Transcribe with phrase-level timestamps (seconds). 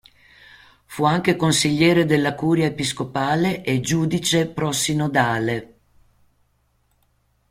[0.85, 5.75] Fu anche consigliere della curia episcopale e giudice pro-sinodale.